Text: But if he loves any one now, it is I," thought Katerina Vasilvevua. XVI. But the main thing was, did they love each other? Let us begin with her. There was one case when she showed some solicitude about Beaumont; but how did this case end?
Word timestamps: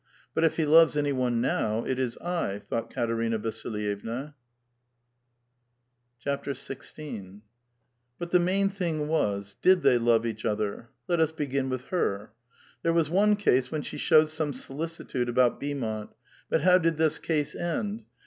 But 0.33 0.43
if 0.43 0.57
he 0.57 0.65
loves 0.65 0.97
any 0.97 1.11
one 1.11 1.41
now, 1.41 1.85
it 1.85 1.99
is 1.99 2.17
I," 2.17 2.57
thought 2.57 2.91
Katerina 2.91 3.37
Vasilvevua. 3.37 4.33
XVI. 6.25 7.41
But 8.17 8.31
the 8.31 8.39
main 8.39 8.69
thing 8.69 9.07
was, 9.07 9.55
did 9.61 9.83
they 9.83 9.99
love 9.99 10.25
each 10.25 10.43
other? 10.43 10.89
Let 11.07 11.19
us 11.19 11.31
begin 11.31 11.69
with 11.69 11.89
her. 11.89 12.31
There 12.81 12.93
was 12.93 13.11
one 13.11 13.35
case 13.35 13.71
when 13.71 13.83
she 13.83 13.97
showed 13.99 14.29
some 14.29 14.53
solicitude 14.53 15.29
about 15.29 15.59
Beaumont; 15.59 16.09
but 16.49 16.61
how 16.61 16.79
did 16.79 16.97
this 16.97 17.19
case 17.19 17.53
end? 17.53 18.05